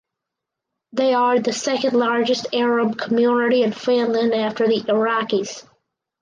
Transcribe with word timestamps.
They 0.93 1.13
are 1.13 1.37
the 1.39 1.53
second 1.53 1.93
largest 1.95 2.47
Arab 2.53 2.97
community 2.97 3.61
in 3.61 3.71
Finland 3.71 4.33
after 4.33 4.65
Iraqis. 4.65 5.63